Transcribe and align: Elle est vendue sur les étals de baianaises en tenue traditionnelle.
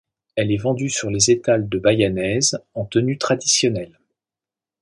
Elle 0.35 0.51
est 0.51 0.57
vendue 0.57 0.89
sur 0.89 1.11
les 1.11 1.29
étals 1.29 1.69
de 1.69 1.77
baianaises 1.77 2.57
en 2.73 2.85
tenue 2.85 3.19
traditionnelle. 3.19 3.99